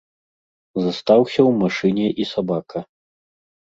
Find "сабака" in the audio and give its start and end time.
2.35-2.79